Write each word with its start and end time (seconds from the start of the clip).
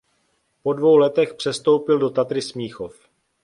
Po 0.63 0.73
dvou 0.73 0.97
letech 0.97 1.33
přestoupil 1.33 1.99
do 1.99 2.09
Tatry 2.09 2.41
Smíchov. 2.41 3.09